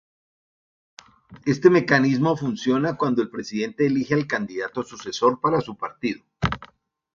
Este 1.45 1.69
mecanismo 1.69 2.35
funciona 2.35 2.97
cuando 2.97 3.21
el 3.21 3.29
presidente 3.29 3.85
elige 3.85 4.15
al 4.15 4.25
candidato 4.25 4.81
sucesor 4.81 5.39
para 5.39 5.61
su 5.61 5.77
partido. 5.77 6.23